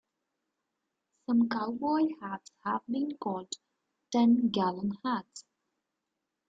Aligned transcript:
Some 1.27 1.47
cowboy 1.47 2.07
hats 2.19 2.51
have 2.63 2.81
been 2.87 3.15
called 3.19 3.53
"ten-gallon" 4.11 4.97
hats. 5.05 5.45